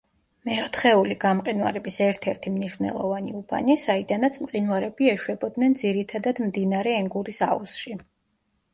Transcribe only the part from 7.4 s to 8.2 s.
აუზში.